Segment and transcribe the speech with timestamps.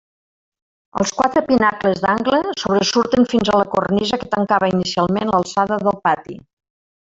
[1.01, 6.41] Els quatre pinacles d'angle sobresurten fins a la cornisa que tancava inicialment l'alçada del pati.